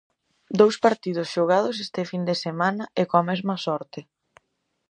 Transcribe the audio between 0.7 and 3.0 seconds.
partidos xogados este fin de semana